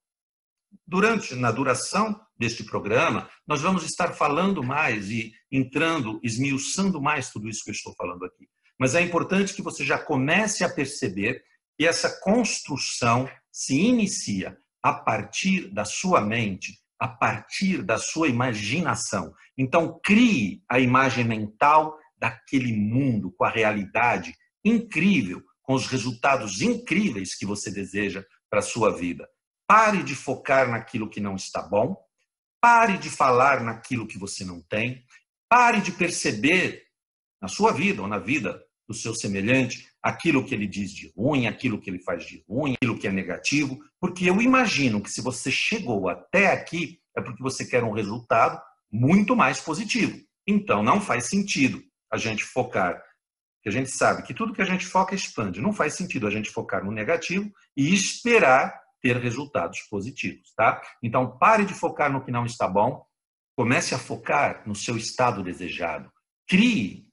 Durante 0.86 1.34
na 1.34 1.50
duração 1.50 2.14
deste 2.38 2.62
programa, 2.62 3.28
nós 3.44 3.60
vamos 3.60 3.82
estar 3.82 4.12
falando 4.12 4.62
mais 4.62 5.10
e 5.10 5.32
entrando, 5.50 6.20
esmiuçando 6.22 7.02
mais 7.02 7.28
tudo 7.30 7.48
isso 7.48 7.64
que 7.64 7.70
eu 7.70 7.74
estou 7.74 7.92
falando 7.96 8.24
aqui. 8.24 8.48
Mas 8.78 8.94
é 8.94 9.00
importante 9.00 9.54
que 9.54 9.62
você 9.62 9.84
já 9.84 9.98
comece 9.98 10.64
a 10.64 10.68
perceber 10.68 11.42
que 11.76 11.86
essa 11.86 12.20
construção 12.20 13.28
se 13.50 13.74
inicia 13.74 14.56
a 14.82 14.92
partir 14.92 15.68
da 15.68 15.84
sua 15.84 16.20
mente, 16.20 16.78
a 16.98 17.08
partir 17.08 17.82
da 17.82 17.98
sua 17.98 18.28
imaginação. 18.28 19.32
Então, 19.56 19.98
crie 20.02 20.62
a 20.68 20.78
imagem 20.78 21.24
mental 21.24 21.98
daquele 22.16 22.72
mundo 22.72 23.32
com 23.32 23.44
a 23.44 23.50
realidade 23.50 24.34
incrível 24.64 25.42
com 25.68 25.74
os 25.74 25.86
resultados 25.86 26.62
incríveis 26.62 27.34
que 27.34 27.44
você 27.44 27.70
deseja 27.70 28.24
para 28.48 28.60
a 28.60 28.62
sua 28.62 28.90
vida. 28.90 29.28
Pare 29.66 30.02
de 30.02 30.14
focar 30.14 30.66
naquilo 30.70 31.10
que 31.10 31.20
não 31.20 31.36
está 31.36 31.60
bom, 31.60 31.94
pare 32.58 32.96
de 32.96 33.10
falar 33.10 33.62
naquilo 33.62 34.06
que 34.06 34.18
você 34.18 34.46
não 34.46 34.62
tem, 34.62 35.04
pare 35.46 35.82
de 35.82 35.92
perceber 35.92 36.84
na 37.38 37.48
sua 37.48 37.70
vida 37.70 38.00
ou 38.00 38.08
na 38.08 38.18
vida 38.18 38.64
do 38.88 38.94
seu 38.94 39.14
semelhante 39.14 39.86
aquilo 40.02 40.44
que 40.44 40.54
ele 40.54 40.66
diz 40.66 40.90
de 40.90 41.12
ruim, 41.14 41.46
aquilo 41.46 41.78
que 41.78 41.90
ele 41.90 41.98
faz 41.98 42.24
de 42.24 42.42
ruim, 42.48 42.74
aquilo 42.74 42.98
que 42.98 43.06
é 43.06 43.12
negativo, 43.12 43.78
porque 44.00 44.28
eu 44.28 44.40
imagino 44.40 45.02
que 45.02 45.10
se 45.10 45.20
você 45.20 45.50
chegou 45.50 46.08
até 46.08 46.52
aqui 46.52 46.98
é 47.16 47.20
porque 47.20 47.42
você 47.42 47.66
quer 47.66 47.84
um 47.84 47.92
resultado 47.92 48.60
muito 48.90 49.36
mais 49.36 49.60
positivo. 49.60 50.18
Então 50.46 50.82
não 50.82 51.00
faz 51.00 51.28
sentido 51.28 51.82
a 52.10 52.16
gente 52.16 52.42
focar 52.42 53.02
que 53.62 53.68
a 53.68 53.72
gente 53.72 53.90
sabe 53.90 54.22
que 54.22 54.32
tudo 54.32 54.54
que 54.54 54.62
a 54.62 54.66
gente 54.66 54.86
foca 54.86 55.14
expande. 55.14 55.60
Não 55.60 55.72
faz 55.72 55.94
sentido 55.94 56.26
a 56.26 56.30
gente 56.30 56.48
focar 56.48 56.84
no 56.84 56.92
negativo 56.92 57.50
e 57.76 57.92
esperar 57.92 58.80
ter 59.02 59.16
resultados 59.16 59.80
positivos, 59.90 60.52
tá? 60.56 60.80
Então 61.02 61.36
pare 61.38 61.64
de 61.64 61.74
focar 61.74 62.10
no 62.10 62.24
que 62.24 62.30
não 62.30 62.46
está 62.46 62.68
bom, 62.68 63.04
comece 63.56 63.94
a 63.94 63.98
focar 63.98 64.62
no 64.66 64.74
seu 64.74 64.96
estado 64.96 65.42
desejado. 65.42 66.10
Crie 66.48 67.07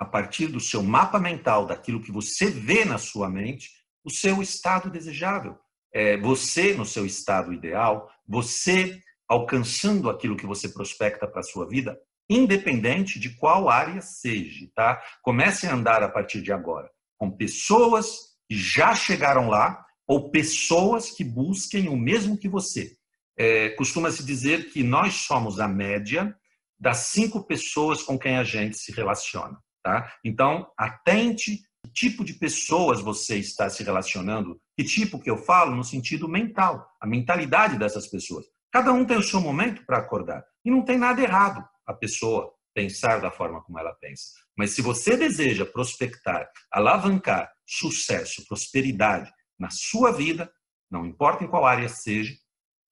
a 0.00 0.04
partir 0.04 0.48
do 0.48 0.58
seu 0.58 0.82
mapa 0.82 1.20
mental, 1.20 1.66
daquilo 1.66 2.02
que 2.02 2.10
você 2.10 2.50
vê 2.50 2.84
na 2.84 2.98
sua 2.98 3.28
mente, 3.28 3.70
o 4.02 4.10
seu 4.10 4.40
estado 4.40 4.90
desejável. 4.90 5.56
É 5.92 6.16
você 6.16 6.72
no 6.72 6.86
seu 6.86 7.04
estado 7.04 7.52
ideal, 7.52 8.10
você 8.26 8.98
alcançando 9.28 10.08
aquilo 10.08 10.36
que 10.36 10.46
você 10.46 10.68
prospecta 10.70 11.26
para 11.26 11.40
a 11.40 11.44
sua 11.44 11.68
vida, 11.68 12.00
independente 12.28 13.20
de 13.20 13.36
qual 13.36 13.68
área 13.68 14.00
seja, 14.00 14.66
tá? 14.74 15.00
Comece 15.22 15.66
a 15.66 15.74
andar 15.74 16.02
a 16.02 16.08
partir 16.08 16.40
de 16.42 16.52
agora 16.52 16.90
com 17.20 17.30
pessoas 17.30 18.30
que 18.48 18.56
já 18.56 18.94
chegaram 18.94 19.48
lá 19.48 19.84
ou 20.08 20.30
pessoas 20.30 21.10
que 21.10 21.22
busquem 21.22 21.88
o 21.88 21.96
mesmo 21.96 22.38
que 22.38 22.48
você. 22.48 22.96
É, 23.36 23.68
Costuma-se 23.70 24.24
dizer 24.24 24.70
que 24.70 24.82
nós 24.82 25.14
somos 25.14 25.60
a 25.60 25.68
média 25.68 26.34
das 26.78 26.96
cinco 27.08 27.44
pessoas 27.44 28.02
com 28.02 28.18
quem 28.18 28.38
a 28.38 28.42
gente 28.42 28.78
se 28.78 28.90
relaciona, 28.90 29.58
tá? 29.82 30.12
Então, 30.24 30.70
atente 30.76 31.58
que 31.82 31.92
tipo 31.92 32.24
de 32.24 32.34
pessoas 32.34 33.00
você 33.00 33.36
está 33.38 33.68
se 33.70 33.82
relacionando, 33.82 34.60
que 34.76 34.84
tipo 34.84 35.20
que 35.20 35.30
eu 35.30 35.36
falo 35.36 35.74
no 35.74 35.84
sentido 35.84 36.28
mental, 36.28 36.86
a 37.00 37.06
mentalidade 37.06 37.78
dessas 37.78 38.06
pessoas. 38.06 38.46
Cada 38.70 38.92
um 38.92 39.04
tem 39.04 39.16
o 39.16 39.22
seu 39.22 39.40
momento 39.40 39.84
para 39.84 39.98
acordar 39.98 40.44
e 40.64 40.70
não 40.70 40.84
tem 40.84 40.98
nada 40.98 41.20
errado 41.20 41.64
a 41.86 41.92
pessoa 41.92 42.52
pensar 42.74 43.20
da 43.20 43.30
forma 43.30 43.62
como 43.62 43.78
ela 43.78 43.92
pensa. 43.94 44.30
Mas 44.56 44.70
se 44.72 44.82
você 44.82 45.16
deseja 45.16 45.66
prospectar, 45.66 46.48
alavancar 46.70 47.50
sucesso, 47.66 48.46
prosperidade 48.46 49.30
na 49.58 49.70
sua 49.70 50.12
vida, 50.12 50.50
não 50.90 51.06
importa 51.06 51.44
em 51.44 51.48
qual 51.48 51.66
área 51.66 51.88
seja, 51.88 52.34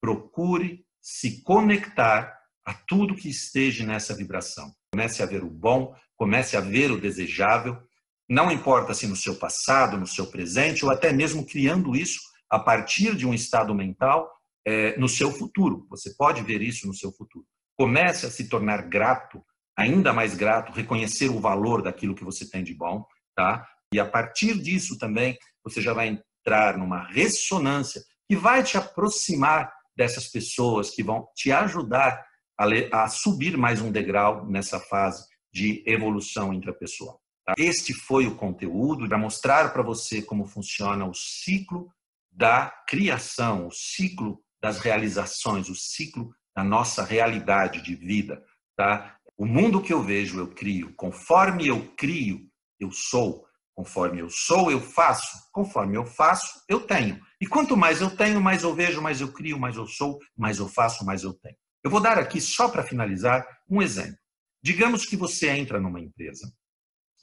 procure 0.01 0.85
se 1.01 1.41
conectar 1.43 2.37
a 2.65 2.73
tudo 2.73 3.15
que 3.15 3.29
esteja 3.29 3.85
nessa 3.85 4.15
vibração. 4.15 4.73
Comece 4.93 5.23
a 5.23 5.25
ver 5.25 5.43
o 5.43 5.49
bom, 5.49 5.95
comece 6.19 6.57
a 6.57 6.59
ver 6.59 6.91
o 6.91 6.99
desejável, 6.99 7.81
não 8.29 8.51
importa 8.51 8.93
se 8.93 9.07
no 9.07 9.15
seu 9.15 9.35
passado, 9.35 9.97
no 9.97 10.05
seu 10.05 10.27
presente, 10.27 10.83
ou 10.83 10.91
até 10.91 11.13
mesmo 11.13 11.45
criando 11.45 11.95
isso 11.95 12.19
a 12.49 12.59
partir 12.59 13.15
de 13.15 13.25
um 13.25 13.33
estado 13.33 13.73
mental 13.73 14.29
é, 14.67 14.97
no 14.99 15.07
seu 15.07 15.31
futuro. 15.31 15.87
Você 15.89 16.13
pode 16.15 16.43
ver 16.43 16.61
isso 16.61 16.85
no 16.85 16.93
seu 16.93 17.11
futuro. 17.13 17.45
Comece 17.77 18.25
a 18.25 18.29
se 18.29 18.49
tornar 18.49 18.83
grato, 18.89 19.41
ainda 19.77 20.11
mais 20.11 20.35
grato, 20.35 20.73
reconhecer 20.73 21.29
o 21.29 21.39
valor 21.39 21.81
daquilo 21.81 22.13
que 22.13 22.25
você 22.25 22.47
tem 22.47 22.63
de 22.63 22.73
bom, 22.73 23.05
tá? 23.33 23.65
E 23.93 23.99
a 23.99 24.05
partir 24.05 24.59
disso 24.59 24.97
também 24.97 25.37
você 25.63 25.81
já 25.81 25.93
vai 25.93 26.09
entrar 26.09 26.77
numa 26.77 27.07
ressonância 27.07 28.03
que 28.27 28.35
vai 28.35 28.61
te 28.61 28.77
aproximar 28.77 29.71
dessas 29.95 30.27
pessoas 30.27 30.89
que 30.89 31.01
vão 31.01 31.27
te 31.33 31.51
ajudar 31.51 32.23
a, 32.91 33.07
subir 33.07 33.57
mais 33.57 33.81
um 33.81 33.89
degrau 33.89 34.45
nessa 34.45 34.81
fase 34.81 35.28
de 35.51 35.83
evolução 35.85 36.53
intrapessoal. 36.53 37.21
Tá? 37.45 37.53
Este 37.57 37.93
foi 37.93 38.27
o 38.27 38.35
conteúdo 38.35 39.07
para 39.07 39.17
mostrar 39.17 39.73
para 39.73 39.81
você 39.81 40.21
como 40.21 40.45
funciona 40.45 41.05
o 41.05 41.13
ciclo 41.13 41.91
da 42.31 42.69
criação, 42.87 43.67
o 43.67 43.71
ciclo 43.71 44.39
das 44.61 44.79
realizações, 44.79 45.69
o 45.69 45.75
ciclo 45.75 46.33
da 46.55 46.63
nossa 46.63 47.03
realidade 47.03 47.81
de 47.81 47.95
vida. 47.95 48.43
Tá? 48.75 49.17
O 49.37 49.45
mundo 49.45 49.81
que 49.81 49.93
eu 49.93 50.03
vejo, 50.03 50.39
eu 50.39 50.47
crio. 50.47 50.93
Conforme 50.95 51.67
eu 51.67 51.87
crio, 51.95 52.47
eu 52.79 52.91
sou. 52.91 53.45
Conforme 53.73 54.19
eu 54.19 54.29
sou, 54.29 54.69
eu 54.69 54.81
faço. 54.81 55.49
Conforme 55.53 55.95
eu 55.95 56.05
faço, 56.05 56.61
eu 56.67 56.81
tenho. 56.81 57.19
E 57.39 57.47
quanto 57.47 57.77
mais 57.77 58.01
eu 58.01 58.13
tenho, 58.13 58.41
mais 58.41 58.63
eu 58.63 58.75
vejo, 58.75 59.01
mais 59.01 59.21
eu 59.21 59.31
crio, 59.31 59.57
mais 59.57 59.77
eu 59.77 59.87
sou, 59.87 60.19
mais 60.37 60.59
eu 60.59 60.67
faço, 60.67 61.05
mais 61.05 61.23
eu 61.23 61.33
tenho. 61.33 61.55
Eu 61.81 61.89
vou 61.89 62.01
dar 62.01 62.19
aqui, 62.19 62.41
só 62.41 62.67
para 62.67 62.83
finalizar, 62.83 63.47
um 63.69 63.81
exemplo. 63.81 64.18
Digamos 64.61 65.05
que 65.05 65.15
você 65.15 65.49
entra 65.49 65.79
numa 65.79 65.99
empresa. 65.99 66.51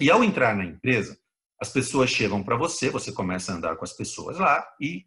E 0.01 0.11
ao 0.11 0.25
entrar 0.25 0.57
na 0.57 0.65
empresa, 0.65 1.19
as 1.61 1.71
pessoas 1.71 2.11
chegam 2.11 2.43
para 2.43 2.57
você, 2.57 2.91
você 2.91 3.13
começa 3.13 3.53
a 3.53 3.57
andar 3.57 3.77
com 3.77 3.85
as 3.85 3.93
pessoas 3.93 4.39
lá 4.39 4.67
e 4.81 5.07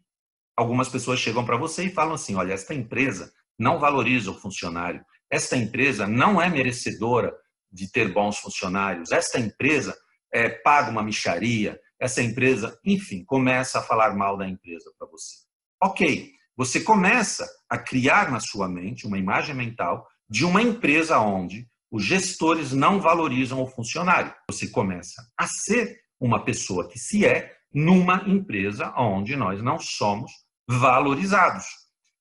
algumas 0.56 0.88
pessoas 0.88 1.20
chegam 1.20 1.44
para 1.44 1.56
você 1.56 1.84
e 1.84 1.92
falam 1.92 2.14
assim: 2.14 2.34
olha, 2.34 2.52
esta 2.52 2.74
empresa 2.74 3.32
não 3.58 3.78
valoriza 3.78 4.30
o 4.30 4.38
funcionário, 4.38 5.04
esta 5.30 5.56
empresa 5.56 6.06
não 6.06 6.40
é 6.40 6.48
merecedora 6.48 7.32
de 7.70 7.90
ter 7.90 8.12
bons 8.12 8.38
funcionários, 8.38 9.12
esta 9.12 9.38
empresa 9.38 9.96
é, 10.32 10.48
paga 10.48 10.90
uma 10.90 11.02
micharia, 11.02 11.80
essa 12.00 12.22
empresa, 12.22 12.78
enfim, 12.84 13.24
começa 13.24 13.78
a 13.78 13.82
falar 13.82 14.16
mal 14.16 14.36
da 14.36 14.48
empresa 14.48 14.90
para 14.98 15.06
você. 15.06 15.36
Ok, 15.82 16.32
você 16.56 16.80
começa 16.80 17.48
a 17.68 17.78
criar 17.78 18.30
na 18.30 18.40
sua 18.40 18.68
mente 18.68 19.06
uma 19.06 19.18
imagem 19.18 19.54
mental 19.54 20.06
de 20.28 20.44
uma 20.44 20.60
empresa 20.60 21.18
onde 21.18 21.69
os 21.90 22.04
gestores 22.04 22.72
não 22.72 23.00
valorizam 23.00 23.60
o 23.60 23.66
funcionário. 23.66 24.32
Você 24.50 24.68
começa 24.68 25.22
a 25.36 25.46
ser 25.46 26.00
uma 26.20 26.44
pessoa 26.44 26.88
que 26.88 26.98
se 26.98 27.26
é 27.26 27.56
numa 27.72 28.22
empresa 28.28 28.92
onde 28.96 29.36
nós 29.36 29.62
não 29.62 29.78
somos 29.78 30.30
valorizados. 30.68 31.64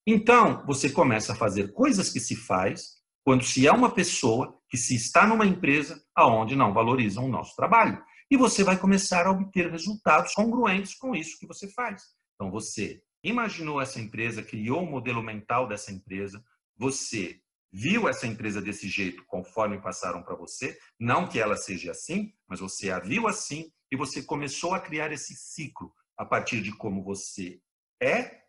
Então, 0.05 0.65
você 0.65 0.89
começa 0.89 1.33
a 1.33 1.35
fazer 1.35 1.71
coisas 1.73 2.09
que 2.09 2.19
se 2.19 2.35
faz 2.35 2.99
quando 3.23 3.43
se 3.43 3.67
é 3.67 3.71
uma 3.71 3.91
pessoa 3.91 4.57
que 4.69 4.77
se 4.77 4.95
está 4.95 5.27
numa 5.27 5.45
empresa 5.45 6.01
aonde 6.15 6.55
não 6.55 6.73
valorizam 6.73 7.25
o 7.25 7.29
nosso 7.29 7.55
trabalho. 7.55 8.01
E 8.31 8.37
você 8.37 8.63
vai 8.63 8.77
começar 8.77 9.27
a 9.27 9.31
obter 9.31 9.69
resultados 9.69 10.33
congruentes 10.33 10.95
com 10.95 11.15
isso 11.15 11.37
que 11.37 11.47
você 11.47 11.67
faz. 11.67 12.03
Então, 12.35 12.49
você 12.49 13.01
imaginou 13.23 13.81
essa 13.81 13.99
empresa, 13.99 14.41
criou 14.41 14.81
o 14.81 14.83
um 14.83 14.89
modelo 14.89 15.21
mental 15.21 15.67
dessa 15.67 15.91
empresa, 15.91 16.43
você 16.77 17.39
viu 17.71 18.07
essa 18.07 18.27
empresa 18.27 18.61
desse 18.61 18.87
jeito 18.87 19.23
conforme 19.25 19.81
passaram 19.81 20.23
para 20.23 20.35
você, 20.35 20.77
não 20.99 21.27
que 21.27 21.39
ela 21.39 21.55
seja 21.55 21.91
assim, 21.91 22.33
mas 22.47 22.59
você 22.59 22.89
a 22.89 22.99
viu 22.99 23.27
assim 23.27 23.71
e 23.91 23.95
você 23.95 24.21
começou 24.21 24.73
a 24.73 24.79
criar 24.79 25.11
esse 25.11 25.35
ciclo 25.35 25.93
a 26.17 26.25
partir 26.25 26.61
de 26.61 26.75
como 26.75 27.03
você 27.03 27.61
é 28.01 28.39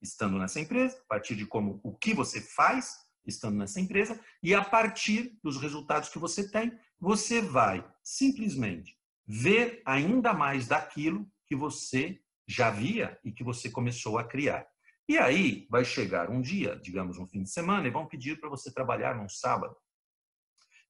estando 0.00 0.38
nessa 0.38 0.60
empresa, 0.60 0.96
a 0.96 1.06
partir 1.08 1.34
de 1.34 1.46
como 1.46 1.80
o 1.82 1.96
que 1.96 2.14
você 2.14 2.40
faz 2.40 2.94
estando 3.26 3.56
nessa 3.56 3.80
empresa 3.80 4.18
e 4.42 4.54
a 4.54 4.64
partir 4.64 5.38
dos 5.42 5.60
resultados 5.60 6.08
que 6.08 6.18
você 6.18 6.48
tem, 6.48 6.72
você 6.98 7.40
vai 7.40 7.86
simplesmente 8.02 8.96
ver 9.26 9.82
ainda 9.84 10.32
mais 10.32 10.66
daquilo 10.66 11.30
que 11.46 11.54
você 11.54 12.20
já 12.46 12.70
via 12.70 13.18
e 13.22 13.30
que 13.30 13.44
você 13.44 13.70
começou 13.70 14.18
a 14.18 14.24
criar. 14.24 14.66
E 15.08 15.16
aí 15.16 15.66
vai 15.70 15.84
chegar 15.84 16.28
um 16.30 16.40
dia, 16.40 16.76
digamos 16.76 17.18
um 17.18 17.26
fim 17.26 17.42
de 17.42 17.50
semana, 17.50 17.88
e 17.88 17.90
vão 17.90 18.06
pedir 18.06 18.38
para 18.38 18.50
você 18.50 18.70
trabalhar 18.70 19.16
num 19.16 19.28
sábado. 19.28 19.74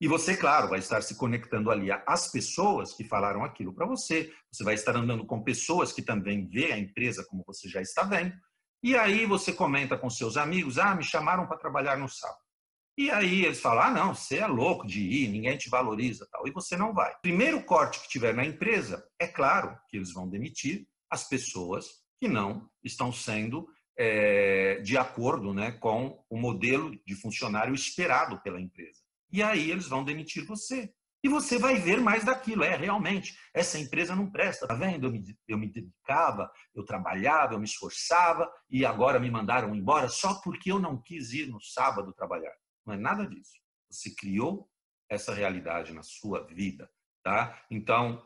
E 0.01 0.07
você, 0.07 0.35
claro, 0.35 0.69
vai 0.69 0.79
estar 0.79 1.01
se 1.01 1.15
conectando 1.15 1.71
ali 1.71 1.89
às 2.05 2.31
pessoas 2.31 2.93
que 2.93 3.03
falaram 3.03 3.43
aquilo 3.43 3.73
para 3.73 3.85
você. 3.85 4.33
Você 4.51 4.63
vai 4.63 4.73
estar 4.73 4.95
andando 4.95 5.25
com 5.25 5.43
pessoas 5.43 5.91
que 5.91 6.01
também 6.01 6.47
vê 6.47 6.71
a 6.71 6.77
empresa 6.77 7.25
como 7.29 7.43
você 7.45 7.67
já 7.67 7.81
está 7.81 8.03
vendo. 8.03 8.33
E 8.81 8.95
aí 8.95 9.25
você 9.25 9.51
comenta 9.51 9.97
com 9.97 10.09
seus 10.09 10.37
amigos: 10.37 10.77
ah, 10.77 10.95
me 10.95 11.03
chamaram 11.03 11.47
para 11.47 11.57
trabalhar 11.57 11.97
no 11.97 12.07
sábado. 12.07 12.39
E 12.97 13.11
aí 13.11 13.45
eles 13.45 13.59
falam: 13.59 13.83
ah, 13.83 13.91
não, 13.91 14.15
você 14.15 14.37
é 14.37 14.47
louco 14.47 14.87
de 14.87 15.01
ir, 15.01 15.27
ninguém 15.27 15.57
te 15.57 15.69
valoriza, 15.69 16.27
tal. 16.31 16.47
E 16.47 16.51
você 16.51 16.77
não 16.77 16.93
vai. 16.93 17.13
Primeiro 17.21 17.63
corte 17.63 18.01
que 18.01 18.09
tiver 18.09 18.33
na 18.33 18.45
empresa, 18.45 19.05
é 19.19 19.27
claro 19.27 19.77
que 19.89 19.97
eles 19.97 20.13
vão 20.13 20.29
demitir 20.29 20.87
as 21.09 21.27
pessoas 21.27 21.87
que 22.19 22.27
não 22.27 22.69
estão 22.83 23.11
sendo 23.11 23.67
é, 24.01 24.79
de 24.79 24.97
acordo 24.97 25.53
né, 25.53 25.73
com 25.73 26.23
o 26.29 26.39
modelo 26.39 26.97
de 27.05 27.15
funcionário 27.15 27.75
esperado 27.75 28.41
pela 28.41 28.61
empresa. 28.61 29.01
E 29.29 29.43
aí 29.43 29.69
eles 29.69 29.87
vão 29.87 30.05
demitir 30.05 30.45
você. 30.45 30.89
E 31.21 31.27
você 31.27 31.59
vai 31.59 31.75
ver 31.75 31.99
mais 31.99 32.23
daquilo. 32.23 32.63
É, 32.63 32.77
realmente, 32.77 33.37
essa 33.53 33.77
empresa 33.77 34.15
não 34.15 34.31
presta. 34.31 34.65
Tá 34.65 34.73
vendo? 34.73 35.07
Eu 35.07 35.11
me, 35.11 35.37
eu 35.49 35.57
me 35.57 35.67
dedicava, 35.67 36.49
eu 36.73 36.85
trabalhava, 36.85 37.53
eu 37.53 37.59
me 37.59 37.65
esforçava 37.65 38.49
e 38.69 38.85
agora 38.85 39.19
me 39.19 39.29
mandaram 39.29 39.75
embora 39.75 40.07
só 40.07 40.35
porque 40.41 40.71
eu 40.71 40.79
não 40.79 41.01
quis 41.01 41.33
ir 41.33 41.47
no 41.47 41.61
sábado 41.61 42.13
trabalhar. 42.13 42.53
Não 42.85 42.93
é 42.93 42.97
nada 42.97 43.27
disso. 43.27 43.59
Você 43.91 44.15
criou 44.15 44.69
essa 45.09 45.33
realidade 45.33 45.91
na 45.91 46.03
sua 46.03 46.47
vida, 46.47 46.89
tá? 47.21 47.61
Então, 47.69 48.25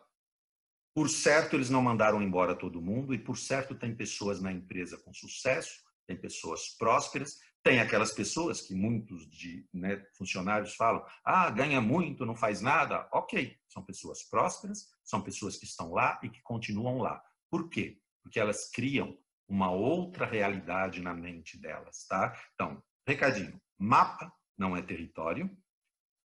por 0.93 1.09
certo, 1.09 1.55
eles 1.55 1.69
não 1.69 1.81
mandaram 1.81 2.21
embora 2.21 2.55
todo 2.55 2.81
mundo 2.81 3.13
e 3.13 3.17
por 3.17 3.37
certo 3.37 3.75
tem 3.75 3.95
pessoas 3.95 4.41
na 4.41 4.51
empresa 4.51 4.97
com 4.97 5.13
sucesso, 5.13 5.81
tem 6.05 6.15
pessoas 6.15 6.69
prósperas 6.77 7.37
tem 7.63 7.79
aquelas 7.79 8.11
pessoas 8.11 8.59
que 8.59 8.75
muitos 8.75 9.25
de 9.29 9.65
né, 9.73 10.05
funcionários 10.17 10.75
falam: 10.75 11.03
ah, 11.23 11.49
ganha 11.49 11.79
muito, 11.79 12.25
não 12.25 12.35
faz 12.35 12.61
nada. 12.61 13.07
Ok, 13.11 13.57
são 13.69 13.81
pessoas 13.81 14.21
prósperas, 14.23 14.89
são 15.03 15.21
pessoas 15.21 15.55
que 15.55 15.63
estão 15.63 15.93
lá 15.93 16.19
e 16.21 16.29
que 16.29 16.41
continuam 16.41 16.97
lá. 16.97 17.23
Por 17.49 17.69
quê? 17.69 18.01
Porque 18.21 18.39
elas 18.39 18.69
criam 18.69 19.17
uma 19.47 19.71
outra 19.71 20.25
realidade 20.25 21.01
na 21.01 21.13
mente 21.13 21.57
delas, 21.57 22.05
tá? 22.05 22.37
Então, 22.53 22.83
recadinho: 23.07 23.59
mapa 23.79 24.31
não 24.57 24.75
é 24.75 24.81
território 24.81 25.49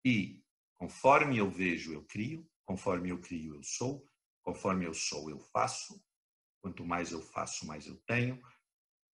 e 0.04 0.42
conforme 0.78 1.36
eu 1.36 1.50
vejo, 1.50 1.92
eu 1.92 2.02
crio, 2.04 2.48
conforme 2.64 3.10
eu 3.10 3.20
crio, 3.20 3.56
eu 3.56 3.62
sou, 3.62 4.06
conforme 4.46 4.86
eu 4.86 4.94
sou, 4.94 5.28
eu 5.28 5.40
faço. 5.40 6.00
Quanto 6.62 6.86
mais 6.86 7.10
eu 7.10 7.20
faço, 7.20 7.66
mais 7.66 7.86
eu 7.86 7.96
tenho. 8.06 8.40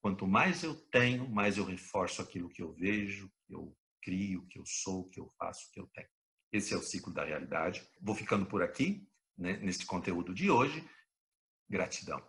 Quanto 0.02 0.26
mais 0.26 0.62
eu 0.62 0.74
tenho, 0.90 1.26
mais 1.28 1.56
eu 1.56 1.64
reforço 1.64 2.20
aquilo 2.20 2.50
que 2.50 2.62
eu 2.62 2.72
vejo, 2.74 3.32
que 3.46 3.54
eu 3.54 3.74
crio, 4.02 4.46
que 4.48 4.58
eu 4.58 4.66
sou, 4.66 5.08
que 5.08 5.18
eu 5.18 5.30
faço, 5.38 5.70
que 5.72 5.80
eu 5.80 5.86
tenho. 5.94 6.08
Esse 6.52 6.74
é 6.74 6.76
o 6.76 6.82
ciclo 6.82 7.14
da 7.14 7.24
realidade. 7.24 7.88
Vou 7.98 8.14
ficando 8.14 8.44
por 8.44 8.62
aqui, 8.62 9.08
né, 9.38 9.56
nesse 9.56 9.86
conteúdo 9.86 10.34
de 10.34 10.50
hoje. 10.50 10.86
Gratidão. 11.66 12.22